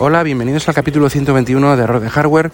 Hola, 0.00 0.22
bienvenidos 0.22 0.68
al 0.68 0.76
capítulo 0.76 1.10
121 1.10 1.76
de 1.76 1.84
Rock 1.84 2.04
de 2.04 2.08
Hardware, 2.08 2.52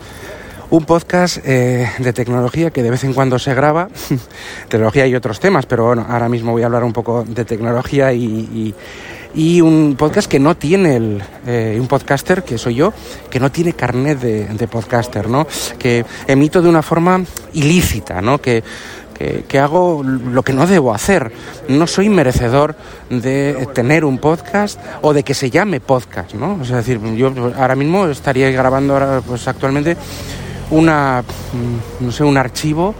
un 0.70 0.86
podcast 0.86 1.36
eh, 1.44 1.86
de 1.98 2.12
tecnología 2.14 2.70
que 2.70 2.82
de 2.82 2.90
vez 2.90 3.04
en 3.04 3.12
cuando 3.12 3.38
se 3.38 3.52
graba, 3.52 3.90
tecnología 4.68 5.06
y 5.06 5.14
otros 5.14 5.40
temas, 5.40 5.66
pero 5.66 5.84
bueno, 5.84 6.06
ahora 6.08 6.30
mismo 6.30 6.52
voy 6.52 6.62
a 6.62 6.66
hablar 6.66 6.84
un 6.84 6.94
poco 6.94 7.22
de 7.22 7.44
tecnología 7.44 8.14
y, 8.14 8.74
un 9.60 9.94
podcast 9.98 10.30
que 10.30 10.38
no 10.38 10.56
tiene 10.56 10.96
el, 10.96 11.22
eh, 11.46 11.76
un 11.78 11.86
podcaster, 11.86 12.44
que 12.44 12.56
soy 12.56 12.76
yo, 12.76 12.94
que 13.28 13.40
no 13.40 13.52
tiene 13.52 13.74
carnet 13.74 14.20
de, 14.20 14.46
de 14.46 14.68
podcaster, 14.68 15.28
¿no? 15.28 15.46
Que 15.78 16.06
emito 16.26 16.62
de 16.62 16.70
una 16.70 16.80
forma 16.80 17.22
ilícita, 17.52 18.22
¿no? 18.22 18.40
Que 18.40 18.64
que, 19.14 19.58
hago 19.58 20.02
lo 20.02 20.42
que 20.42 20.52
no 20.52 20.66
debo 20.66 20.94
hacer. 20.94 21.32
No 21.68 21.86
soy 21.86 22.08
merecedor 22.08 22.76
de 23.10 23.68
tener 23.74 24.04
un 24.04 24.18
podcast 24.18 24.78
o 25.02 25.12
de 25.12 25.22
que 25.22 25.34
se 25.34 25.50
llame 25.50 25.80
podcast, 25.80 26.34
¿no? 26.34 26.60
Es 26.62 26.68
decir, 26.68 27.00
yo 27.14 27.32
ahora 27.56 27.76
mismo 27.76 28.06
estaría 28.06 28.50
grabando 28.50 28.94
ahora, 28.94 29.22
pues 29.26 29.46
actualmente 29.48 29.96
una, 30.70 31.22
no 32.00 32.12
sé, 32.12 32.24
un 32.24 32.36
archivo 32.36 32.94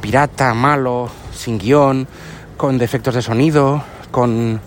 pirata, 0.00 0.52
malo, 0.52 1.08
sin 1.34 1.58
guion, 1.58 2.06
con 2.58 2.76
defectos 2.76 3.14
de 3.14 3.22
sonido, 3.22 3.82
con, 4.10 4.60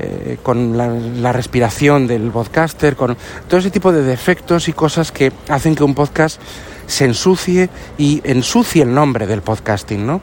eh, 0.00 0.38
con 0.44 0.76
la, 0.76 1.32
respiración 1.32 2.06
del 2.06 2.30
podcaster, 2.30 2.94
con 2.94 3.16
todo 3.48 3.58
ese 3.58 3.70
tipo 3.70 3.90
de 3.90 4.02
defectos 4.02 4.68
y 4.68 4.72
cosas 4.72 5.10
que 5.10 5.32
hacen 5.48 5.74
que 5.74 5.82
un 5.82 5.94
podcast 5.94 6.40
se 6.86 7.04
ensucie 7.04 7.68
y 7.98 8.20
ensucie 8.22 8.84
el 8.84 8.94
nombre 8.94 9.26
del 9.26 9.42
podcasting, 9.42 10.06
¿no? 10.06 10.20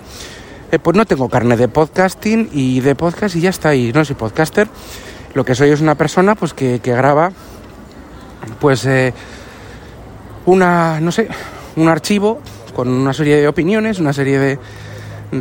Eh, 0.71 0.79
pues 0.79 0.95
no 0.95 1.05
tengo 1.05 1.27
carne 1.27 1.57
de 1.57 1.67
podcasting 1.67 2.51
y 2.53 2.79
de 2.79 2.95
podcast 2.95 3.35
y 3.35 3.41
ya 3.41 3.49
está 3.49 3.69
ahí, 3.69 3.91
no 3.93 4.05
soy 4.05 4.15
podcaster. 4.15 4.69
Lo 5.33 5.43
que 5.43 5.55
soy 5.55 5.71
es 5.71 5.81
una 5.81 5.95
persona 5.95 6.35
pues 6.35 6.53
que, 6.53 6.79
graba 6.79 7.33
pues 8.61 8.85
eh, 8.85 9.13
una, 10.45 11.01
no 11.01 11.11
sé, 11.11 11.27
un 11.75 11.89
archivo 11.89 12.39
con 12.73 12.87
una 12.87 13.11
serie 13.11 13.37
de 13.37 13.47
opiniones, 13.49 13.99
una 13.99 14.13
serie 14.13 14.39
de, 14.39 14.59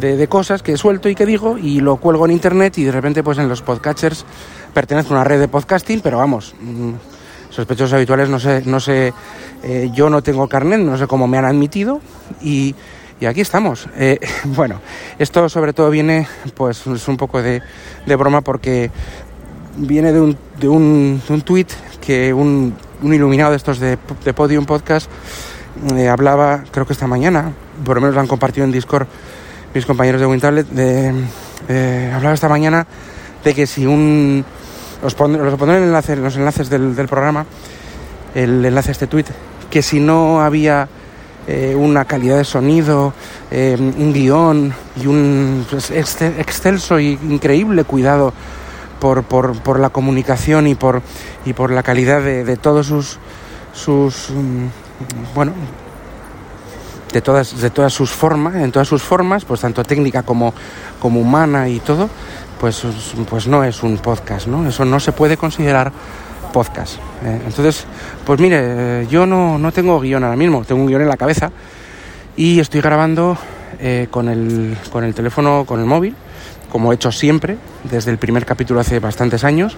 de, 0.00 0.28
cosas 0.28 0.62
que 0.62 0.77
suelto 0.77 1.09
y 1.09 1.14
que 1.14 1.27
digo 1.27 1.59
y 1.59 1.81
lo 1.81 1.97
cuelgo 1.97 2.25
en 2.27 2.33
internet 2.33 2.78
y 2.78 2.84
de 2.84 2.92
repente 2.92 3.23
pues 3.23 3.39
en 3.39 3.48
los 3.48 3.62
podcatchers 3.62 4.25
pertenece 4.73 5.09
a 5.11 5.17
una 5.17 5.25
red 5.25 5.41
de 5.41 5.48
podcasting, 5.48 6.01
pero 6.01 6.19
vamos, 6.19 6.55
mm, 6.61 6.92
sospechosos 7.51 7.92
habituales 7.92 8.28
no 8.28 8.39
sé, 8.39 8.62
no 8.67 8.81
sé 8.81 9.12
eh, 9.62 9.91
yo 9.95 10.11
no 10.11 10.23
tengo 10.23 10.48
carnet, 10.48 10.81
no 10.81 10.97
sé 10.98 11.06
cómo 11.06 11.27
me 11.27 11.39
han 11.39 11.45
admitido 11.45 12.01
y, 12.42 12.75
aquí 13.27 13.41
estamos. 13.41 13.89
Eh, 13.97 14.19
bueno, 14.45 14.81
esto 15.19 15.48
sobre 15.48 15.73
todo 15.73 15.89
viene, 15.89 16.29
pues 16.55 16.86
es 16.86 17.08
un 17.08 17.17
poco 17.17 17.41
de, 17.41 17.62
broma 18.06 18.42
porque 18.42 18.91
viene 19.77 20.12
de 20.12 20.20
un, 20.20 20.36
de 20.61 20.69
un, 20.69 21.23
un 21.27 21.41
tuit 21.41 21.73
que 22.01 22.34
un, 22.34 22.75
un, 23.03 23.14
iluminado 23.14 23.53
de 23.53 23.56
estos 23.56 23.79
de, 23.79 23.97
de 24.25 24.34
Podium 24.34 24.67
Podcast 24.67 25.11
eh, 25.97 26.08
hablaba, 26.08 26.64
creo 26.70 26.86
que 26.86 26.92
esta 26.92 27.06
mañana, 27.06 27.53
por 27.84 27.97
lo 27.97 28.01
menos 28.01 28.14
lo 28.14 28.20
han 28.20 28.29
compartido 28.29 28.64
en 28.64 28.73
Discord 28.73 29.06
mis 29.75 29.86
compañeros 29.86 30.20
de 30.20 30.27
WinTablet, 30.27 30.69
de, 30.69 32.12
hablaba 32.12 32.34
esta 32.34 32.48
mañana 32.48 32.86
de 33.42 33.55
que 33.55 33.67
si 33.67 33.86
un... 33.86 34.44
Os 35.03 35.14
pondré, 35.14 35.42
los 35.42 35.58
pondré 35.58 35.78
en, 35.78 35.84
enlace, 35.84 36.17
los 36.17 36.36
enlaces 36.36 36.70
del, 36.70 36.94
programa, 37.08 37.44
el 38.34 38.64
enlace 38.64 38.91
a 38.91 38.92
este 38.92 39.06
tuit, 39.06 39.27
que 39.69 39.83
si 39.83 40.00
no 40.00 40.41
había 40.41 40.89
eh, 41.47 41.75
una 41.77 42.06
calidad 42.06 42.39
de 42.39 42.45
sonido, 42.45 43.12
eh, 43.50 43.77
un 43.78 44.12
guion 44.14 44.72
y 44.97 45.06
un 45.06 45.67
pues, 45.69 45.91
excelso 45.91 46.98
y 46.98 47.19
increíble 47.28 47.84
cuidado 47.84 48.33
por, 48.98 49.25
por, 49.25 49.78
la 49.78 49.91
comunicación 49.91 50.67
y 50.67 50.75
por, 50.75 51.02
y 51.45 51.52
por 51.52 51.70
la 51.70 51.83
calidad 51.83 52.22
de, 52.22 52.56
todos 52.56 52.86
sus, 52.86 53.19
sus 53.75 54.30
mm, 54.30 55.34
bueno, 55.34 55.52
de 57.15 57.20
todas, 57.20 57.61
de 57.61 57.70
todas 57.70 57.93
sus 57.93 58.11
formas, 58.11 58.57
en 58.57 58.73
todas 58.73 58.89
sus 58.89 59.01
formas, 59.01 59.45
pues 59.45 59.61
tanto 59.61 59.85
técnica 59.85 60.25
como, 60.25 60.52
como 60.98 61.20
humana 61.20 61.69
y 61.69 61.79
todo, 61.79 62.11
pues, 62.61 62.83
pues 63.30 63.47
no 63.47 63.63
es 63.63 63.85
un 63.85 63.98
podcast, 63.98 64.48
¿no? 64.48 64.69
Eso 64.69 64.85
no 64.85 64.98
se 64.98 65.13
puede 65.13 65.36
considerar 65.36 65.92
podcast. 66.53 66.97
Eh, 67.24 67.41
entonces, 67.47 67.86
pues 68.27 68.41
mire, 68.41 69.07
yo 69.08 69.27
no, 69.27 69.58
no, 69.58 69.70
tengo 69.70 70.01
guion 70.01 70.24
ahora 70.24 70.36
mismo, 70.36 70.64
tengo 70.64 70.80
un 70.80 70.89
guion 70.89 71.03
en 71.03 71.08
la 71.08 71.17
cabeza 71.17 71.53
y 72.36 72.58
estoy 72.58 72.80
grabando 72.80 73.39
eh, 73.79 74.08
con, 74.11 74.29
el, 74.29 74.77
con 74.91 75.05
el 75.05 75.14
teléfono, 75.14 75.64
con 75.67 75.79
el 75.79 75.86
móvil, 75.86 76.17
como 76.69 76.91
he 76.91 76.97
hecho 76.97 77.13
siempre, 77.13 77.58
desde 77.85 78.11
el 78.11 78.19
primer 78.19 78.45
capítulo 78.45 78.80
hace 78.80 78.98
bastantes 78.98 79.45
años. 79.45 79.77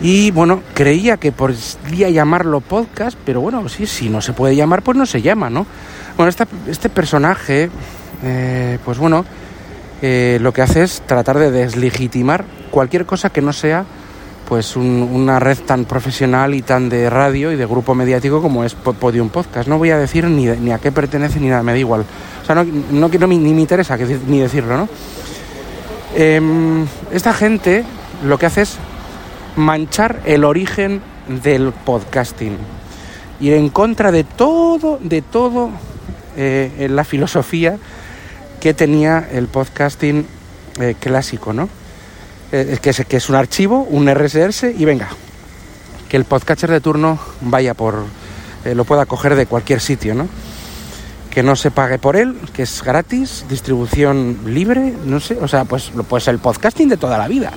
Y 0.00 0.30
bueno, 0.30 0.62
creía 0.74 1.16
que 1.16 1.32
podría 1.32 2.08
llamarlo 2.10 2.60
podcast, 2.60 3.18
pero 3.24 3.40
bueno, 3.40 3.68
sí, 3.68 3.86
si 3.86 4.08
no 4.08 4.20
se 4.20 4.32
puede 4.32 4.54
llamar, 4.54 4.82
pues 4.82 4.96
no 4.96 5.06
se 5.06 5.22
llama, 5.22 5.50
¿no? 5.50 5.66
Bueno, 6.16 6.32
este 6.68 6.88
personaje, 6.88 7.68
eh, 8.22 8.78
pues 8.84 8.98
bueno, 8.98 9.24
lo 10.00 10.52
que 10.52 10.62
hace 10.62 10.84
es 10.84 11.02
tratar 11.06 11.38
de 11.38 11.50
deslegitimar 11.50 12.44
cualquier 12.70 13.06
cosa 13.06 13.30
que 13.30 13.42
no 13.42 13.52
sea 13.52 13.84
pues 14.48 14.76
una 14.76 15.38
red 15.38 15.58
tan 15.58 15.84
profesional 15.84 16.54
y 16.54 16.62
tan 16.62 16.88
de 16.88 17.10
radio 17.10 17.52
y 17.52 17.56
de 17.56 17.66
grupo 17.66 17.94
mediático 17.94 18.40
como 18.40 18.64
es 18.64 18.74
Podium 18.74 19.28
Podcast. 19.28 19.68
No 19.68 19.76
voy 19.76 19.90
a 19.90 19.98
decir 19.98 20.24
ni, 20.24 20.46
ni 20.46 20.72
a 20.72 20.78
qué 20.78 20.90
pertenece 20.90 21.38
ni 21.38 21.48
nada, 21.48 21.62
me 21.62 21.72
da 21.72 21.78
igual. 21.78 22.06
O 22.42 22.46
sea, 22.46 22.54
no, 22.54 22.64
no, 22.64 23.08
ni 23.08 23.38
me 23.38 23.60
interesa 23.60 23.98
ni 24.26 24.40
decirlo, 24.40 24.78
¿no? 24.78 24.88
Em, 26.16 26.86
esta 27.12 27.34
gente 27.34 27.84
lo 28.24 28.38
que 28.38 28.46
hace 28.46 28.62
es 28.62 28.78
manchar 29.58 30.20
el 30.24 30.44
origen 30.44 31.02
del 31.42 31.72
podcasting. 31.72 32.56
Ir 33.40 33.54
en 33.54 33.68
contra 33.68 34.12
de 34.12 34.24
todo, 34.24 34.98
de 35.02 35.20
todo 35.20 35.70
eh, 36.36 36.86
la 36.90 37.04
filosofía 37.04 37.76
que 38.60 38.72
tenía 38.72 39.28
el 39.32 39.48
podcasting 39.48 40.26
eh, 40.80 40.94
clásico, 40.98 41.52
¿no? 41.52 41.68
Eh, 42.52 42.78
que, 42.80 42.90
es, 42.90 43.04
que 43.04 43.16
es 43.16 43.28
un 43.28 43.34
archivo, 43.34 43.82
un 43.82 44.08
RSS 44.08 44.64
y 44.76 44.84
venga, 44.84 45.08
que 46.08 46.16
el 46.16 46.24
podcatcher 46.24 46.70
de 46.70 46.80
turno 46.80 47.18
vaya 47.40 47.74
por, 47.74 48.04
lo 48.64 48.84
pueda 48.84 49.06
coger 49.06 49.34
de 49.34 49.46
cualquier 49.46 49.80
sitio, 49.80 50.14
¿no? 50.14 50.28
Que 51.30 51.42
no 51.42 51.56
se 51.56 51.70
pague 51.70 51.98
por 51.98 52.16
él, 52.16 52.38
que 52.52 52.62
es 52.62 52.82
gratis, 52.82 53.44
distribución 53.48 54.38
libre, 54.46 54.94
no 55.04 55.20
sé, 55.20 55.36
o 55.40 55.48
sea, 55.48 55.64
pues, 55.64 55.90
pues 56.08 56.28
el 56.28 56.38
podcasting 56.38 56.88
de 56.88 56.96
toda 56.96 57.18
la 57.18 57.28
vida. 57.28 57.52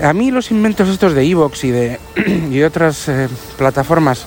A 0.00 0.12
mí 0.12 0.30
los 0.30 0.50
inventos 0.50 0.88
estos 0.88 1.14
de 1.14 1.24
Evox 1.24 1.64
y 1.64 1.70
de, 1.70 2.00
y 2.50 2.62
otras 2.62 3.08
eh, 3.08 3.28
plataformas 3.58 4.26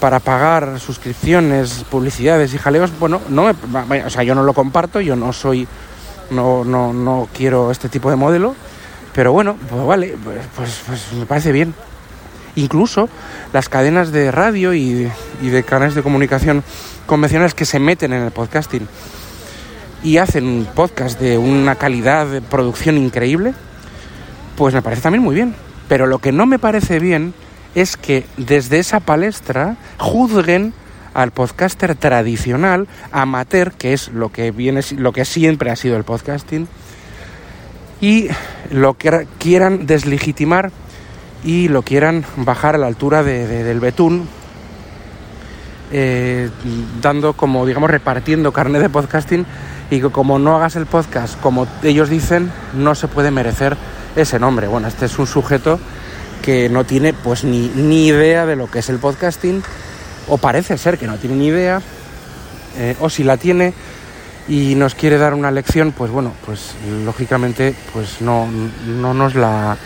para 0.00 0.18
pagar 0.18 0.80
suscripciones, 0.80 1.84
publicidades 1.90 2.54
y 2.54 2.58
jaleos, 2.58 2.90
bueno, 2.98 3.20
no 3.28 3.44
o 3.44 4.10
sea, 4.10 4.22
yo 4.22 4.34
no 4.34 4.42
lo 4.42 4.54
comparto, 4.54 5.00
yo 5.00 5.14
no 5.14 5.32
soy, 5.32 5.68
no, 6.30 6.64
no, 6.64 6.92
no 6.92 7.28
quiero 7.34 7.70
este 7.70 7.90
tipo 7.90 8.08
de 8.10 8.16
modelo, 8.16 8.56
pero 9.14 9.32
bueno, 9.32 9.56
pues 9.68 9.84
vale, 9.84 10.16
pues, 10.24 10.40
pues, 10.56 10.82
pues, 10.86 11.12
me 11.12 11.26
parece 11.26 11.52
bien. 11.52 11.74
Incluso 12.56 13.08
las 13.52 13.68
cadenas 13.68 14.10
de 14.10 14.30
radio 14.32 14.74
y, 14.74 15.10
de 15.40 15.62
canales 15.62 15.94
de 15.94 16.02
comunicación 16.02 16.64
convencionales 17.06 17.54
que 17.54 17.64
se 17.64 17.78
meten 17.78 18.12
en 18.12 18.22
el 18.22 18.30
podcasting 18.30 18.88
y 20.02 20.16
hacen 20.16 20.46
un 20.46 20.64
podcast 20.64 21.20
de 21.20 21.38
una 21.38 21.76
calidad 21.76 22.26
de 22.26 22.40
producción 22.40 22.96
increíble, 22.96 23.54
pues 24.60 24.74
me 24.74 24.82
parece 24.82 25.00
también 25.00 25.24
muy 25.24 25.34
bien. 25.34 25.54
Pero 25.88 26.06
lo 26.06 26.18
que 26.18 26.32
no 26.32 26.44
me 26.44 26.58
parece 26.58 26.98
bien 26.98 27.32
es 27.74 27.96
que 27.96 28.26
desde 28.36 28.78
esa 28.78 29.00
palestra 29.00 29.76
juzguen 29.96 30.74
al 31.14 31.30
podcaster 31.30 31.94
tradicional, 31.94 32.86
amateur, 33.10 33.72
que 33.72 33.94
es 33.94 34.08
lo 34.08 34.28
que 34.28 34.50
viene, 34.50 34.82
lo 34.98 35.12
que 35.12 35.24
siempre 35.24 35.70
ha 35.70 35.76
sido 35.76 35.96
el 35.96 36.04
podcasting, 36.04 36.68
y 38.02 38.28
lo 38.70 38.98
que 38.98 39.26
quieran 39.38 39.86
deslegitimar 39.86 40.72
y 41.42 41.68
lo 41.68 41.80
quieran 41.80 42.26
bajar 42.36 42.74
a 42.74 42.78
la 42.78 42.86
altura 42.86 43.22
del 43.22 43.80
betún, 43.80 44.28
eh, 45.90 46.50
dando 47.00 47.32
como, 47.32 47.64
digamos, 47.64 47.88
repartiendo 47.88 48.52
carne 48.52 48.78
de 48.78 48.90
podcasting 48.90 49.46
y 49.90 50.02
que 50.02 50.10
como 50.10 50.38
no 50.38 50.54
hagas 50.54 50.76
el 50.76 50.84
podcast 50.84 51.40
como 51.40 51.66
ellos 51.82 52.10
dicen, 52.10 52.52
no 52.74 52.94
se 52.94 53.08
puede 53.08 53.30
merecer 53.30 53.78
ese 54.16 54.38
nombre. 54.38 54.66
Bueno, 54.68 54.88
este 54.88 55.06
es 55.06 55.18
un 55.18 55.26
sujeto 55.26 55.78
que 56.42 56.68
no 56.68 56.84
tiene 56.84 57.12
pues 57.12 57.44
ni, 57.44 57.68
ni 57.68 58.06
idea 58.06 58.46
de 58.46 58.56
lo 58.56 58.70
que 58.70 58.80
es 58.80 58.88
el 58.88 58.98
podcasting, 58.98 59.62
o 60.28 60.38
parece 60.38 60.78
ser 60.78 60.98
que 60.98 61.06
no 61.06 61.16
tiene 61.16 61.36
ni 61.36 61.46
idea, 61.48 61.82
eh, 62.78 62.96
o 63.00 63.10
si 63.10 63.24
la 63.24 63.36
tiene, 63.36 63.74
y 64.48 64.74
nos 64.74 64.94
quiere 64.94 65.18
dar 65.18 65.34
una 65.34 65.50
lección, 65.50 65.92
pues 65.92 66.10
bueno, 66.10 66.32
pues 66.44 66.74
lógicamente 67.04 67.74
pues 67.92 68.20
no, 68.20 68.48
no 68.86 69.14
nos 69.14 69.34
la 69.34 69.76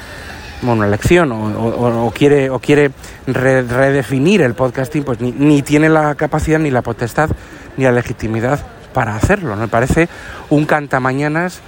bueno, 0.63 0.81
una 0.81 0.89
lección 0.89 1.31
o, 1.33 2.13
quiere 2.15 2.51
o 2.51 2.59
quiere 2.59 2.91
redefinir 3.27 4.43
el 4.43 4.55
podcasting, 4.55 5.05
pues 5.05 5.21
ni, 5.21 5.63
tiene 5.63 5.89
la 5.89 6.15
capacidad 6.15 6.59
ni 6.59 6.71
la 6.71 6.83
potestad 6.83 7.31
ni 7.77 7.85
la 7.85 7.93
legitimidad 7.93 8.61
para 8.93 9.17
hacerlo. 9.17 9.57
Me 9.57 9.69
parece 9.69 10.09
un 10.51 10.65
cantamañanas 10.65 11.61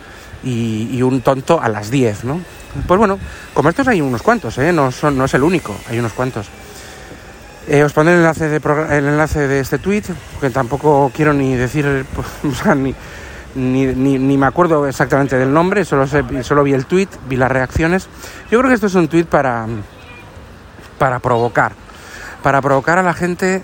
y, 0.44 1.02
un 1.02 1.20
tonto 1.20 1.60
a 1.60 1.68
las 1.68 1.90
10, 1.90 2.24
¿no? 2.24 2.40
pues 2.86 2.98
bueno, 2.98 3.18
como 3.54 3.68
estos 3.70 3.88
hay 3.88 4.00
unos 4.00 4.22
cuantos, 4.22 4.58
¿eh? 4.58 4.72
no, 4.72 4.88
es 4.88 5.34
el 5.34 5.42
único, 5.42 5.74
hay 5.88 5.98
unos 5.98 6.12
cuantos. 6.12 6.46
Eh, 7.68 7.82
os 7.82 7.92
pondré 7.92 8.14
el 8.14 8.20
enlace, 8.20 8.48
de 8.48 8.56
el 8.96 9.06
enlace 9.06 9.48
de 9.48 9.60
este 9.60 9.78
tweet, 9.78 10.04
que 10.40 10.50
tampoco 10.50 11.10
quiero 11.14 11.32
ni 11.32 11.56
decir, 11.56 12.06
pues, 12.14 12.76
ni, 12.76 14.18
me 14.36 14.46
acuerdo 14.46 14.86
exactamente 14.86 15.36
del 15.36 15.52
nombre, 15.52 15.84
solo, 15.84 16.06
solo 16.06 16.62
vi 16.62 16.74
el 16.74 16.86
tweet, 16.86 17.08
vi 17.28 17.36
las 17.36 17.50
reacciones. 17.50 18.08
Yo 18.50 18.58
creo 18.58 18.68
que 18.68 18.74
esto 18.74 18.86
es 18.86 18.94
un 18.94 19.08
tweet 19.08 19.24
para, 19.24 19.66
para 20.98 21.18
provocar, 21.18 21.72
para 22.42 22.60
provocar 22.62 22.98
a 22.98 23.02
la 23.02 23.14
gente 23.14 23.62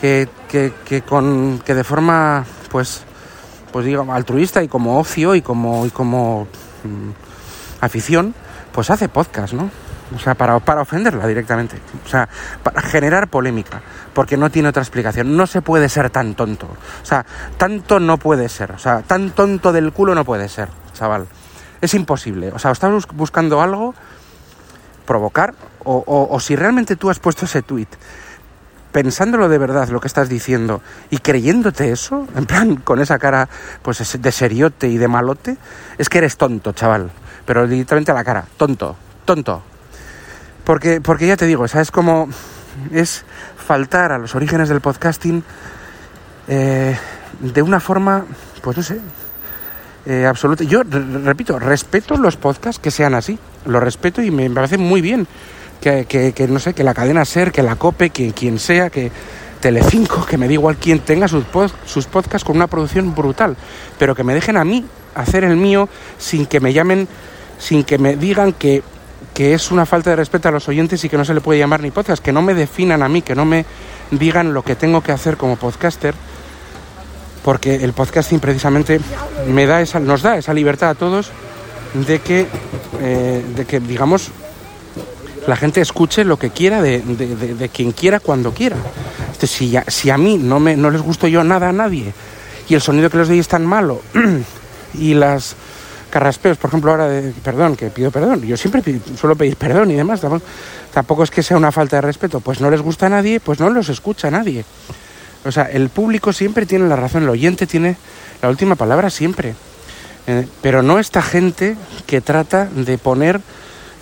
que, 0.00 0.28
que, 0.48 1.02
con, 1.02 1.60
que 1.64 1.74
de 1.74 1.84
forma, 1.84 2.44
pues, 2.70 3.04
pues 3.78 3.86
digamos, 3.86 4.16
altruista 4.16 4.60
y 4.60 4.66
como 4.66 4.98
ocio 4.98 5.36
y 5.36 5.40
como, 5.40 5.86
y 5.86 5.90
como 5.90 6.48
mm, 6.82 7.10
afición, 7.80 8.34
pues 8.72 8.90
hace 8.90 9.08
podcast, 9.08 9.52
¿no? 9.54 9.70
O 10.16 10.18
sea, 10.18 10.34
para, 10.34 10.58
para 10.58 10.80
ofenderla 10.80 11.24
directamente. 11.28 11.76
O 12.04 12.08
sea, 12.08 12.28
para 12.64 12.82
generar 12.82 13.28
polémica. 13.28 13.80
Porque 14.14 14.36
no 14.36 14.50
tiene 14.50 14.70
otra 14.70 14.82
explicación. 14.82 15.36
No 15.36 15.46
se 15.46 15.62
puede 15.62 15.88
ser 15.88 16.10
tan 16.10 16.34
tonto. 16.34 16.66
O 16.66 17.06
sea, 17.06 17.24
tanto 17.56 18.00
no 18.00 18.18
puede 18.18 18.48
ser. 18.48 18.72
O 18.72 18.78
sea, 18.78 19.02
tan 19.02 19.30
tonto 19.30 19.70
del 19.70 19.92
culo 19.92 20.12
no 20.16 20.24
puede 20.24 20.48
ser, 20.48 20.70
chaval. 20.92 21.28
Es 21.80 21.94
imposible. 21.94 22.50
O 22.50 22.58
sea, 22.58 22.72
estás 22.72 23.06
buscando 23.14 23.62
algo, 23.62 23.94
provocar, 25.06 25.54
o, 25.84 26.28
o, 26.28 26.40
si 26.40 26.56
realmente 26.56 26.96
tú 26.96 27.10
has 27.10 27.20
puesto 27.20 27.44
ese 27.44 27.62
tweet 27.62 27.86
pensándolo 28.92 29.48
de 29.48 29.58
verdad 29.58 29.88
lo 29.88 30.00
que 30.00 30.08
estás 30.08 30.28
diciendo 30.28 30.80
y 31.10 31.18
creyéndote 31.18 31.90
eso, 31.90 32.26
en 32.34 32.46
plan 32.46 32.76
con 32.76 33.00
esa 33.00 33.18
cara 33.18 33.48
pues 33.82 34.20
de 34.20 34.32
seriote 34.32 34.88
y 34.88 34.98
de 34.98 35.08
malote, 35.08 35.56
es 35.98 36.08
que 36.08 36.18
eres 36.18 36.36
tonto, 36.36 36.72
chaval. 36.72 37.10
Pero 37.46 37.66
directamente 37.66 38.10
a 38.10 38.14
la 38.14 38.24
cara, 38.24 38.44
tonto, 38.56 38.96
tonto. 39.24 39.62
Porque, 40.64 41.00
porque 41.00 41.26
ya 41.26 41.36
te 41.36 41.46
digo, 41.46 41.64
es 41.64 41.90
como 41.90 42.28
es 42.92 43.24
faltar 43.56 44.12
a 44.12 44.18
los 44.18 44.34
orígenes 44.34 44.68
del 44.68 44.80
podcasting 44.80 45.42
eh, 46.46 46.96
de 47.40 47.62
una 47.62 47.80
forma, 47.80 48.24
pues 48.62 48.76
no 48.76 48.82
sé, 48.82 49.00
eh, 50.06 50.26
absoluta. 50.26 50.64
Yo, 50.64 50.82
repito, 50.82 51.58
respeto 51.58 52.16
los 52.16 52.36
podcasts 52.36 52.80
que 52.80 52.90
sean 52.90 53.14
así, 53.14 53.38
lo 53.66 53.80
respeto 53.80 54.22
y 54.22 54.30
me 54.30 54.48
parece 54.50 54.78
muy 54.78 55.00
bien 55.00 55.26
que, 55.80 56.06
que, 56.06 56.48
no 56.48 56.58
sé, 56.58 56.74
que 56.74 56.84
la 56.84 56.94
cadena 56.94 57.24
SER, 57.24 57.52
que 57.52 57.62
la 57.62 57.76
COPE, 57.76 58.10
que 58.10 58.32
quien 58.32 58.58
sea, 58.58 58.90
que 58.90 59.10
Telecinco, 59.60 60.24
que 60.24 60.38
me 60.38 60.46
da 60.46 60.52
igual 60.52 60.76
quien 60.76 61.00
tenga 61.00 61.28
sus, 61.28 61.44
sus 61.84 62.06
podcasts 62.06 62.44
con 62.44 62.56
una 62.56 62.66
producción 62.66 63.14
brutal, 63.14 63.56
pero 63.98 64.14
que 64.14 64.24
me 64.24 64.34
dejen 64.34 64.56
a 64.56 64.64
mí 64.64 64.84
hacer 65.14 65.44
el 65.44 65.56
mío 65.56 65.88
sin 66.18 66.46
que 66.46 66.60
me 66.60 66.72
llamen, 66.72 67.08
sin 67.58 67.84
que 67.84 67.98
me 67.98 68.16
digan 68.16 68.52
que 68.52 68.82
que 69.34 69.54
es 69.54 69.70
una 69.70 69.86
falta 69.86 70.10
de 70.10 70.16
respeto 70.16 70.48
a 70.48 70.50
los 70.50 70.68
oyentes 70.68 71.04
y 71.04 71.08
que 71.08 71.16
no 71.16 71.24
se 71.24 71.32
le 71.32 71.40
puede 71.40 71.60
llamar 71.60 71.80
ni 71.80 71.92
podcast, 71.92 72.20
que 72.20 72.32
no 72.32 72.42
me 72.42 72.54
definan 72.54 73.04
a 73.04 73.08
mí, 73.08 73.22
que 73.22 73.36
no 73.36 73.44
me 73.44 73.64
digan 74.10 74.52
lo 74.52 74.62
que 74.62 74.74
tengo 74.74 75.00
que 75.00 75.12
hacer 75.12 75.36
como 75.36 75.54
podcaster, 75.54 76.14
porque 77.44 77.76
el 77.76 77.92
podcasting 77.92 78.40
precisamente 78.40 79.00
me 79.46 79.66
da 79.66 79.80
esa, 79.80 80.00
nos 80.00 80.22
da 80.22 80.38
esa 80.38 80.52
libertad 80.52 80.90
a 80.90 80.94
todos 80.96 81.30
de 81.94 82.18
que, 82.18 82.46
eh, 83.00 83.44
de 83.54 83.64
que 83.64 83.78
digamos, 83.78 84.30
la 85.48 85.56
gente 85.56 85.80
escuche 85.80 86.24
lo 86.24 86.38
que 86.38 86.50
quiera 86.50 86.82
de, 86.82 87.00
de, 87.00 87.68
quien 87.70 87.92
quiera 87.92 88.20
cuando 88.20 88.52
quiera. 88.52 88.76
si, 89.42 89.74
si 89.88 90.10
a 90.10 90.18
mí 90.18 90.36
no, 90.36 90.60
me, 90.60 90.76
no 90.76 90.90
les 90.90 91.00
gusto 91.00 91.26
yo 91.26 91.42
nada 91.42 91.70
a 91.70 91.72
nadie 91.72 92.12
y 92.68 92.74
el 92.74 92.82
sonido 92.82 93.08
que 93.08 93.16
les 93.16 93.28
doy 93.28 93.38
es 93.38 93.48
tan 93.48 93.64
malo 93.64 94.02
y 94.94 95.14
las 95.14 95.56
carraspeos, 96.10 96.58
por 96.58 96.68
ejemplo, 96.68 96.90
ahora 96.90 97.08
de 97.08 97.32
perdón, 97.42 97.76
que 97.76 97.88
pido 97.88 98.10
perdón. 98.10 98.42
Yo 98.42 98.56
siempre 98.56 98.82
suelo 99.18 99.36
pedir 99.36 99.56
perdón 99.56 99.90
y 99.90 99.94
demás. 99.94 100.20
Tampoco, 100.92 101.22
es 101.22 101.30
que 101.30 101.42
sea 101.42 101.56
una 101.56 101.72
falta 101.72 101.96
de 101.96 102.02
respeto. 102.02 102.40
Pues 102.40 102.60
no 102.60 102.70
les 102.70 102.82
gusta 102.82 103.06
a 103.06 103.08
nadie, 103.08 103.40
pues 103.40 103.58
no 103.58 103.70
los 103.70 103.88
escucha 103.88 104.28
a 104.28 104.30
nadie. 104.30 104.64
O 105.44 105.52
sea, 105.52 105.64
el 105.64 105.88
público 105.88 106.32
siempre 106.32 106.66
tiene 106.66 106.88
la 106.88 106.96
razón, 106.96 107.22
el 107.22 107.28
oyente 107.30 107.66
tiene 107.66 107.96
la 108.42 108.50
última 108.50 108.74
palabra 108.74 109.08
siempre. 109.08 109.54
Eh, 110.26 110.46
pero 110.60 110.82
no 110.82 110.98
esta 110.98 111.22
gente 111.22 111.76
que 112.06 112.20
trata 112.20 112.66
de 112.66 112.98
poner, 112.98 113.40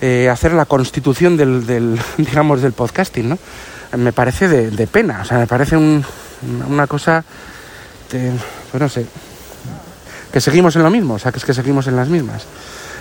eh, 0.01 0.29
hacer 0.31 0.53
la 0.53 0.67
constitución 0.67 1.37
del, 1.37 1.99
digamos, 2.17 2.63
del 2.63 2.73
podcasting, 2.73 3.29
¿no? 3.31 3.39
Me 3.97 4.13
parece 4.13 4.49
de, 4.49 4.87
pena, 4.87 5.21
o 5.23 5.25
sea, 5.25 5.39
me 5.39 5.47
parece 5.47 5.77
una 5.77 6.87
cosa, 6.87 7.25
pues 8.11 8.81
no 8.81 8.89
sé, 8.89 9.07
que 10.33 10.41
seguimos 10.41 10.77
en 10.77 10.83
lo 10.83 10.91
mismo, 10.91 11.15
o 11.15 11.19
sea, 11.19 11.33
que 11.33 11.39
es 11.39 11.45
que 11.45 11.55
seguimos 11.55 11.87
en 11.87 11.97
las 11.97 12.09
mismas, 12.09 12.45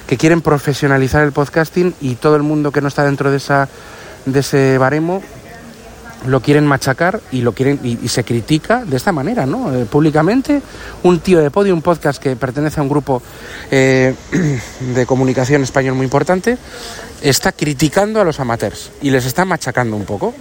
que 0.08 0.16
quieren 0.16 0.42
profesionalizar 0.42 1.24
el 1.24 1.32
podcasting 1.32 1.96
y 2.00 2.16
todo 2.16 2.36
el 2.36 2.44
mundo 2.44 2.72
que 2.72 2.82
no 2.82 2.88
está 2.88 3.04
dentro 3.04 3.32
de, 3.32 3.38
esa, 3.38 3.68
de 4.26 4.40
ese 4.40 4.78
baremo 4.78 5.22
lo 6.28 6.42
quieren 6.42 6.66
machacar 6.66 7.22
y 7.32 7.42
lo 7.42 7.54
quieren 7.54 7.80
y, 7.84 8.08
se 8.08 8.24
critica 8.24 8.84
de 8.86 8.98
esta 8.98 9.12
manera, 9.12 9.46
¿no? 9.46 9.74
Eh, 9.74 9.86
públicamente, 9.86 10.62
un 11.04 11.20
tío 11.20 11.40
de 11.40 11.52
podio, 11.52 11.74
un 11.74 11.82
podcast 11.82 12.22
que 12.22 12.36
pertenece 12.36 12.80
a 12.80 12.84
un 12.84 12.90
grupo 12.90 13.22
eh, 13.72 14.14
de 14.96 15.06
comunicación 15.06 15.64
español 15.64 15.96
muy 15.96 16.06
importante, 16.06 16.58
está 17.22 17.52
criticando 17.52 18.22
a 18.22 18.24
los 18.24 18.40
amateurs 18.40 18.92
y 19.02 19.10
les 19.10 19.26
está 19.26 19.46
machacando 19.46 19.96
un 19.96 20.06
poco 20.06 20.34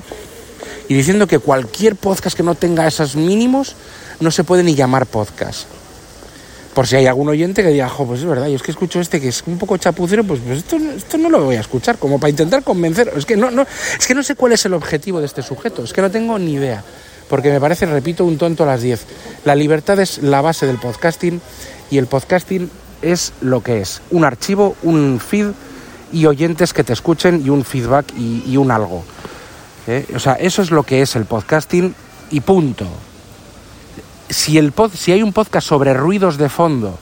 y 0.88 0.94
diciendo 0.94 1.26
que 1.26 1.38
cualquier 1.38 1.96
podcast 1.96 2.36
que 2.36 2.42
no 2.42 2.54
tenga 2.54 2.86
esos 2.86 3.16
mínimos 3.16 3.75
no 4.20 4.31
se 4.31 4.44
puede 4.44 4.62
ni 4.62 4.75
llamar 4.75 5.06
podcast 5.06 5.66
por 6.75 6.88
si 6.88 6.97
hay 6.97 7.06
algún 7.06 7.29
oyente 7.29 7.62
que 7.62 7.69
diga, 7.69 7.88
jo, 7.88 8.05
pues 8.05 8.21
es 8.21 8.26
verdad, 8.26 8.49
yo 8.49 8.56
es 8.56 8.62
que 8.62 8.73
escucho 8.73 9.00
este 9.00 9.21
que 9.21 9.29
es 9.29 9.44
un 9.47 9.59
poco 9.59 9.76
chapucero, 9.76 10.25
pues, 10.25 10.41
pues 10.44 10.59
esto, 10.59 10.76
esto 10.76 11.17
no 11.19 11.31
lo 11.31 11.44
voy 11.44 11.55
a 11.55 11.61
escuchar, 11.61 11.99
como 11.99 12.19
para 12.19 12.31
intentar 12.31 12.65
convencer. 12.65 13.12
Es 13.17 13.25
que 13.25 13.37
no, 13.37 13.50
no, 13.50 13.62
es 13.62 14.06
que 14.06 14.15
no 14.15 14.23
sé 14.23 14.35
cuál 14.35 14.53
es 14.53 14.65
el 14.67 14.75
objetivo 14.75 15.21
de 15.21 15.26
este 15.26 15.43
sujeto, 15.43 15.85
es 15.85 15.93
que 15.93 16.03
no 16.03 16.11
tengo 16.11 16.38
ni 16.38 16.55
idea. 16.55 16.82
Porque 17.29 17.50
me 17.50 17.61
parece, 17.61 17.87
repito, 17.87 18.25
un 18.25 18.37
tonto 18.37 18.65
a 18.65 18.67
las 18.67 18.82
10. 18.82 19.06
La 19.44 19.55
libertad 19.55 19.99
es 20.00 20.19
la 20.19 20.43
base 20.43 20.67
del 20.67 20.79
podcasting 20.79 21.41
y 21.91 21.99
el 21.99 22.06
podcasting 22.06 22.69
es 23.03 23.32
lo 23.41 23.62
que 23.62 23.81
es. 23.81 24.03
Un 24.11 24.25
archivo, 24.25 24.77
un 24.82 25.20
feed 25.20 25.53
y 26.12 26.27
oyentes 26.27 26.73
que 26.73 26.85
te 26.85 26.93
escuchen 26.93 27.43
y 27.44 27.50
un 27.50 27.65
feedback 27.65 28.12
y, 28.17 28.56
un 28.56 28.70
algo. 28.70 29.05
¿Eh? 29.87 30.06
O 30.15 30.19
sea, 30.19 30.35
eso 30.35 30.61
es 30.61 30.70
lo 30.70 30.82
que 30.82 31.03
es 31.03 31.17
el 31.17 31.25
podcasting 31.25 31.94
y 32.31 32.41
punto 32.41 32.87
si, 34.29 34.59
el 34.59 34.73
pod, 34.73 34.93
si 34.93 35.12
hay 35.12 35.23
un 35.23 35.32
podcast 35.32 35.67
sobre 35.67 35.94
ruidos 35.94 36.37
de 36.37 36.49
fondo 36.49 36.99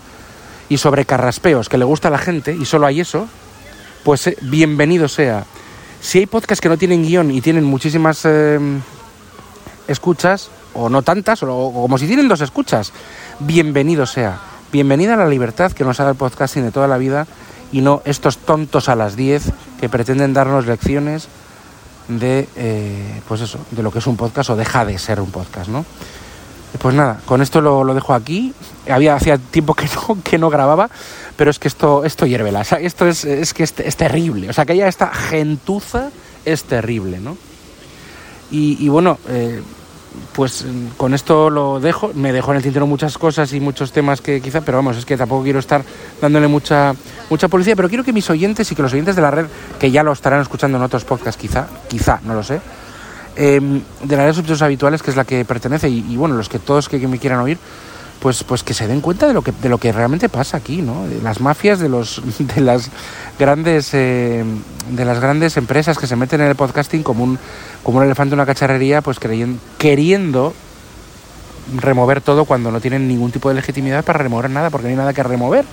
y 0.69 0.79
sobre 0.79 1.05
carraspeos 1.05 1.69
que 1.69 1.79
le 1.79 1.85
gusta 1.85 2.09
a 2.09 2.11
la 2.11 2.19
gente 2.19 2.57
y 2.59 2.65
solo 2.65 2.87
hay 2.87 3.01
eso, 3.01 3.29
pues 4.05 4.27
eh, 4.27 4.37
bienvenido 4.41 5.09
sea. 5.09 5.45
Si 6.01 6.19
hay 6.19 6.27
podcasts 6.27 6.61
que 6.61 6.69
no 6.69 6.79
tienen 6.79 7.05
guion 7.05 7.31
y 7.31 7.41
tienen 7.41 7.65
muchísimas 7.65 8.25
em, 8.25 8.81
escuchas, 9.87 10.51
o 10.75 10.89
no 10.89 11.03
tantas, 11.03 11.43
o, 11.43 11.73
como 11.73 11.99
si 11.99 12.07
tienen 12.07 12.29
dos 12.29 12.41
escuchas, 12.41 12.93
bienvenido 13.39 14.07
sea. 14.07 14.41
Bienvenida 14.73 15.15
a 15.15 15.19
la 15.19 15.29
libertad 15.29 15.73
que 15.73 15.85
nos 15.85 16.01
ha 16.01 16.05
dado 16.05 16.13
el 16.13 16.19
podcasting 16.19 16.65
de 16.65 16.73
toda 16.73 16.89
la 16.89 16.99
vida 16.99 17.27
y 17.73 17.83
no 17.83 18.03
estos 18.05 18.39
tontos 18.39 18.89
a 18.89 18.97
las 18.97 19.17
10 19.17 19.53
que 19.81 19.89
pretenden 19.89 20.33
darnos 20.33 20.67
lecciones 20.67 21.29
de, 22.09 22.49
eh, 22.57 23.21
pues 23.29 23.43
eso, 23.43 23.59
de 23.71 23.83
lo 23.83 23.91
que 23.91 23.99
es 23.99 24.07
un 24.07 24.17
podcast 24.17 24.51
o 24.51 24.57
deja 24.57 24.85
de 24.85 24.99
ser 24.99 25.21
un 25.21 25.31
podcast, 25.31 25.69
¿no? 25.69 25.85
Pues 26.79 26.95
nada, 26.95 27.21
con 27.27 27.43
esto 27.43 27.61
lo, 27.61 27.95
dejo 27.95 28.15
aquí. 28.15 28.55
Había 28.91 29.15
hacía 29.15 29.39
tiempo 29.39 29.75
que 29.75 29.87
no, 29.87 30.19
que 30.25 30.39
no 30.39 30.51
grababa, 30.51 30.89
pero 31.37 31.51
es 31.51 31.59
que 31.59 31.69
esto, 31.69 32.05
esto 32.05 32.27
hierve. 32.27 32.53
esto 32.81 33.07
es, 33.07 33.25
es 33.25 33.55
que 33.55 33.63
es, 33.63 33.97
terrible. 33.97 34.49
O 34.49 34.53
sea, 34.53 34.65
que 34.65 34.77
ya 34.77 34.89
esta 34.89 35.09
gentuza 35.09 36.11
es 36.45 36.65
terrible, 36.65 37.21
¿no? 37.21 37.37
Y, 38.55 38.87
bueno, 38.91 39.19
eh, 39.31 39.63
pues 40.35 40.67
con 40.99 41.15
esto 41.15 41.49
lo 41.49 41.81
dejo. 41.81 42.11
Me 42.15 42.35
dejo 42.35 42.51
en 42.51 42.59
el 42.59 42.63
tintero 42.63 42.87
muchas 42.87 43.17
cosas 43.17 43.51
y 43.55 43.61
muchos 43.61 43.93
temas 43.93 44.21
que 44.21 44.43
quizá, 44.43 44.61
pero 44.61 44.77
vamos, 44.77 44.99
es 44.99 45.07
que 45.07 45.17
tampoco 45.17 45.43
quiero 45.43 45.59
estar 45.59 45.83
dándole 46.21 46.49
mucha, 46.49 46.95
mucha 47.31 47.49
policía, 47.49 47.77
pero 47.77 47.89
quiero 47.89 48.05
que 48.05 48.13
mis 48.13 48.29
oyentes 48.29 48.71
y 48.71 48.75
que 48.75 48.83
los 48.83 48.93
oyentes 48.93 49.17
de 49.17 49.23
la 49.23 49.31
red, 49.31 49.47
que 49.79 49.91
ya 49.91 50.03
lo 50.03 50.13
estarán 50.13 50.43
escuchando 50.43 50.77
en 50.77 50.85
otros 50.85 51.07
podcasts 51.07 51.41
quizá, 51.41 51.67
quizá, 51.89 52.21
no 52.25 52.35
lo 52.35 52.43
sé, 52.43 52.61
Em, 53.35 53.81
de 54.03 54.17
las 54.17 54.37
redes 54.37 54.61
habituales, 54.61 55.03
que 55.03 55.11
es 55.11 55.17
la 55.17 55.25
que 55.25 55.45
pertenece, 55.45 55.89
y, 55.89 56.17
bueno, 56.17 56.35
los 56.35 56.49
que 56.49 56.59
todos 56.59 56.89
que, 56.89 56.99
me 57.09 57.19
quieran 57.19 57.41
oír, 57.41 57.59
pues, 58.21 58.45
pues 58.45 58.63
que 58.63 58.75
se 58.75 58.87
den 58.87 59.01
cuenta 59.01 59.27
de 59.27 59.33
lo 59.33 59.43
que, 59.43 59.53
de 59.53 59.69
lo 59.69 59.79
que 59.79 59.91
realmente 59.91 60.29
pasa 60.29 60.59
aquí, 60.59 60.83
¿no? 60.83 61.07
De 61.07 61.21
las 61.23 61.41
mafias, 61.41 61.81
de 61.81 61.89
los, 61.89 62.23
de 62.39 62.61
las 62.61 62.91
grandes, 63.39 63.95
em, 63.95 64.61
de 64.91 65.05
las 65.05 65.19
grandes 65.19 65.57
empresas 65.57 65.99
que 65.99 66.07
se 66.07 66.15
meten 66.15 66.43
en 66.43 66.49
el 66.49 66.57
podcasting 66.57 67.03
como 67.03 67.25
un, 67.25 67.39
como 67.83 67.99
un 67.99 68.05
elefante 68.05 68.35
en 68.35 68.41
una 68.41 68.47
cacharrería, 68.47 69.01
pues 69.01 69.19
creyendo, 69.19 69.59
queriendo 69.79 70.53
remover 71.81 72.21
todo 72.21 72.45
cuando 72.45 72.71
no 72.71 72.81
tienen 72.81 73.09
ningún 73.09 73.31
tipo 73.31 73.49
de 73.49 73.55
legitimidad 73.55 74.05
para 74.05 74.19
remover 74.19 74.51
nada, 74.51 74.69
porque 74.69 74.89
no 74.89 74.91
hay 74.91 74.97
nada 74.97 75.15
que 75.15 75.23
remover. 75.23 75.65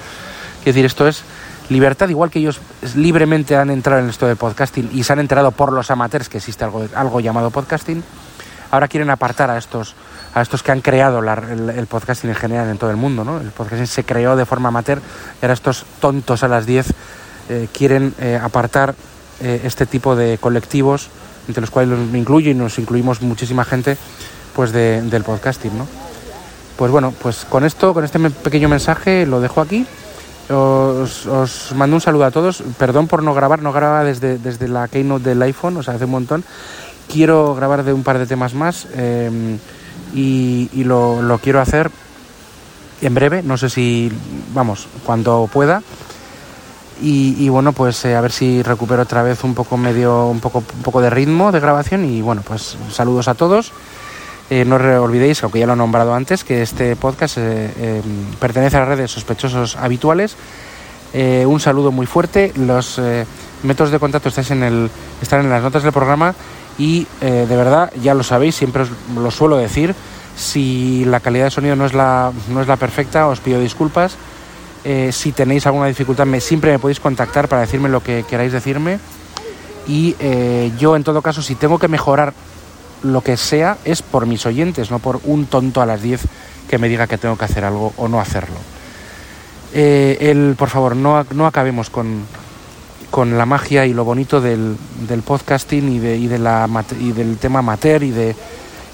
Es 0.59 0.65
decir, 0.65 0.85
esto 0.85 1.07
es 1.07 1.23
libertad, 1.69 2.09
igual 2.09 2.29
que 2.29 2.39
ellos 2.39 2.59
libremente 2.95 3.55
han 3.55 3.69
entrado 3.69 4.01
en 4.01 4.09
esto 4.09 4.27
del 4.27 4.37
podcasting 4.37 4.89
y 4.93 5.03
se 5.03 5.13
han 5.13 5.19
enterado 5.19 5.51
por 5.51 5.71
los 5.71 5.91
amateurs 5.91 6.29
que 6.29 6.37
existe 6.37 6.63
algo, 6.63 6.85
algo 6.95 7.19
llamado 7.19 7.51
podcasting, 7.51 8.03
ahora 8.71 8.87
quieren 8.87 9.09
apartar 9.09 9.49
a 9.49 9.57
estos, 9.57 9.95
a 10.33 10.41
estos 10.41 10.63
que 10.63 10.71
han 10.71 10.81
creado 10.81 11.19
el, 11.19 11.87
podcasting 11.87 12.31
en 12.31 12.35
general 12.35 12.69
en 12.69 12.77
todo 12.77 12.91
el 12.91 12.97
mundo. 12.97 13.23
¿no? 13.23 13.39
El 13.39 13.51
podcasting 13.51 13.87
se 13.87 14.03
creó 14.03 14.35
de 14.35 14.45
forma 14.45 14.69
amateur 14.69 14.99
y 14.99 15.45
ahora 15.45 15.53
estos 15.53 15.85
tontos 15.99 16.43
a 16.43 16.47
las 16.47 16.65
10 16.65 16.93
quieren 17.73 18.13
apartar 18.41 18.95
este 19.39 19.85
tipo 19.85 20.15
de 20.15 20.37
colectivos, 20.37 21.09
entre 21.47 21.61
los 21.61 21.71
cuales 21.71 21.97
me 21.97 22.19
incluyo 22.19 22.51
y 22.51 22.53
nos 22.53 22.77
incluimos 22.77 23.21
muchísima 23.21 23.63
gente, 23.63 23.97
pues 24.55 24.71
del 24.71 25.23
podcasting, 25.23 25.77
¿no? 25.77 25.87
Pues 26.77 26.91
bueno, 26.91 27.13
pues 27.21 27.45
con 27.49 27.65
esto, 27.65 27.93
con 27.93 28.05
este 28.05 28.19
pequeño 28.29 28.69
mensaje 28.69 29.25
lo 29.25 29.41
dejo 29.41 29.61
aquí. 29.61 29.85
Os, 30.51 31.73
mando 31.75 31.95
un 31.95 32.01
saludo 32.01 32.25
a 32.25 32.31
todos. 32.31 32.63
Perdón 32.77 33.07
por 33.07 33.21
no 33.21 33.33
grabar, 33.33 33.61
no 33.61 33.71
grababa 33.71 34.03
desde, 34.03 34.37
desde 34.37 34.67
la 34.67 34.87
keynote 34.87 35.29
del 35.29 35.41
iPhone, 35.43 35.77
o 35.77 35.83
sea, 35.83 35.95
hace 35.95 36.05
un 36.05 36.11
montón. 36.11 36.43
Quiero 37.07 37.55
grabar 37.55 37.83
de 37.83 37.93
un 37.93 38.03
par 38.03 38.17
de 38.17 38.25
temas 38.25 38.53
más 38.53 38.87
em, 38.95 39.57
y, 40.13 40.83
lo, 40.83 41.39
quiero 41.41 41.61
hacer 41.61 41.91
en 43.01 43.15
breve, 43.15 43.43
no 43.43 43.57
sé 43.57 43.69
si, 43.69 44.11
vamos, 44.53 44.87
cuando 45.05 45.49
pueda. 45.51 45.81
Y, 47.01 47.47
bueno, 47.47 47.71
pues 47.71 48.03
eh, 48.03 48.15
a 48.15 48.21
ver 48.21 48.33
si 48.33 48.61
recupero 48.61 49.03
otra 49.03 49.23
vez 49.23 49.45
un 49.45 49.55
poco 49.55 49.77
medio, 49.77 50.27
un 50.27 50.41
poco, 50.41 50.59
un 50.59 50.81
poco 50.81 50.99
de 50.99 51.09
ritmo 51.09 51.51
de 51.53 51.61
grabación 51.61 52.03
y 52.03 52.21
bueno, 52.21 52.41
pues 52.45 52.75
saludos 52.91 53.29
a 53.29 53.35
todos. 53.35 53.71
Eh, 54.49 54.65
no 54.65 54.77
olvidéis, 54.77 55.43
aunque 55.43 55.59
ya 55.59 55.67
lo 55.67 55.73
he 55.73 55.75
nombrado 55.75 56.13
antes, 56.15 56.43
que 56.43 56.63
este 56.63 56.95
podcast 56.95 57.37
eh, 57.37 57.71
eh, 57.77 58.01
pertenece 58.39 58.77
a 58.77 58.79
las 58.79 58.89
redes 58.89 59.11
sospechosos 59.11 59.75
habituales. 59.75 60.35
un 61.13 61.59
saludo 61.59 61.91
muy 61.91 62.07
fuerte. 62.07 62.51
Los 62.55 62.99
métodos 63.63 63.91
de 63.91 63.99
contacto 63.99 64.29
en 64.49 64.63
el, 64.63 64.89
están 65.21 65.41
en 65.41 65.49
las 65.49 65.61
notas 65.61 65.83
del 65.83 65.91
programa 65.91 66.33
y 66.77 67.05
de 67.19 67.55
verdad, 67.55 67.91
ya 68.01 68.13
lo 68.13 68.23
sabéis, 68.23 68.55
siempre 68.55 68.83
os 68.83 68.89
lo 69.15 69.31
suelo 69.31 69.57
decir. 69.57 69.95
Si 70.35 71.03
la 71.05 71.19
calidad 71.19 71.45
de 71.45 71.51
sonido 71.51 71.75
no 71.75 71.85
es 71.85 71.93
la, 71.93 72.31
no 72.49 72.61
es 72.61 72.67
la 72.67 72.77
perfecta, 72.77 73.27
os 73.27 73.39
pido 73.39 73.59
disculpas. 73.59 74.15
si 75.11 75.31
tenéis 75.31 75.65
alguna 75.65 75.87
dificultad, 75.87 76.25
me, 76.25 76.39
siempre 76.41 76.71
me 76.71 76.79
podéis 76.79 76.99
contactar 76.99 77.47
para 77.47 77.61
decirme 77.61 77.89
lo 77.89 78.01
que 78.01 78.23
queráis 78.23 78.53
decirme. 78.53 78.99
Y 79.87 80.15
yo, 80.77 80.95
en 80.95 81.03
todo 81.03 81.21
caso, 81.21 81.41
si 81.41 81.55
tengo 81.55 81.79
que 81.79 81.87
mejorar 81.87 82.33
lo 83.03 83.21
que 83.21 83.37
sea 83.37 83.77
es 83.85 84.01
por 84.01 84.25
mis 84.25 84.45
oyentes, 84.45 84.91
no 84.91 84.99
por 84.99 85.19
un 85.25 85.45
tonto 85.45 85.81
a 85.81 85.85
las 85.85 86.01
10 86.01 86.21
que 86.69 86.77
me 86.77 86.89
diga 86.89 87.07
que 87.07 87.17
tengo 87.17 87.37
que 87.37 87.45
hacer 87.45 87.65
algo 87.65 87.93
o 87.97 88.07
no 88.07 88.19
hacerlo. 88.19 88.57
Eh, 89.73 90.53
por 90.57 90.69
favor, 90.69 90.95
no, 90.95 91.25
no 91.31 91.45
acabemos 91.45 91.89
con, 91.89 92.23
con, 93.11 93.37
la 93.37 93.45
magia 93.45 93.85
y 93.85 93.93
lo 93.93 94.03
bonito 94.03 94.41
del, 94.41 94.75
del 95.07 95.21
podcasting 95.21 95.91
y, 95.91 95.99
de, 95.99 96.17
y, 96.17 96.27
de 96.27 96.39
y 96.99 97.11
del 97.11 97.37
tema 97.37 97.59
amateur 97.59 98.03
y 98.03 98.11
de 98.11 98.35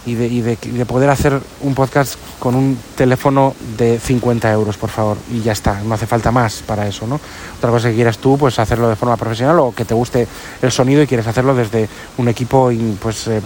y 0.05 0.13
de, 0.13 0.27
y 0.27 0.41
de, 0.41 0.85
poder 0.85 1.09
hacer 1.09 1.39
un 1.62 1.74
podcast 1.74 2.15
con 2.39 2.55
un 2.55 2.77
teléfono 2.95 3.55
de 3.77 4.00
50 4.00 4.51
euros, 4.51 4.77
por 4.77 4.89
favor, 4.89 5.17
y 5.31 5.41
ya 5.41 5.51
está, 5.51 5.81
no 5.81 5.95
hace 5.95 6.05
falta 6.05 6.31
más 6.31 6.62
para 6.65 6.88
eso, 6.88 7.07
¿no? 7.07 7.19
Otra 7.57 7.71
cosa 7.71 7.89
que 7.89 7.95
quieras 7.95 8.17
tú, 8.19 8.38
pues 8.38 8.59
hacerlo 8.59 8.88
de 8.88 8.95
forma 8.95 9.17
profesional 9.17 9.59
o 9.59 9.74
que 9.74 9.85
te 9.85 9.93
guste 9.93 10.27
el 10.62 10.71
sonido 10.71 11.01
y 11.01 11.07
quieres 11.07 11.27
hacerlo 11.27 11.55
desde 11.55 11.89
un 12.17 12.27
equipo 12.27 12.71
pues 13.01 13.27
em, 13.27 13.41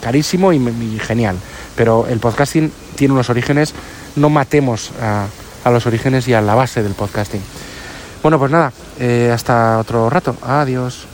carísimo 0.00 0.52
y, 0.52 0.98
genial. 0.98 1.36
Pero 1.76 2.06
el 2.08 2.18
podcasting 2.18 2.72
tiene 2.96 3.14
unos 3.14 3.30
orígenes, 3.30 3.74
no 4.16 4.30
matemos 4.30 4.92
a, 5.00 5.26
a, 5.64 5.70
los 5.70 5.86
orígenes 5.86 6.26
y 6.28 6.34
a 6.34 6.40
la 6.40 6.54
base 6.54 6.82
del 6.82 6.94
podcasting. 6.94 7.42
Bueno, 8.22 8.38
pues 8.38 8.50
nada, 8.50 8.72
eh, 8.98 9.30
hasta 9.32 9.78
otro 9.78 10.10
rato. 10.10 10.36
Adiós. 10.42 11.06